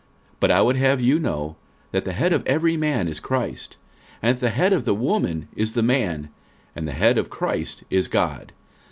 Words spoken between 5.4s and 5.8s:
is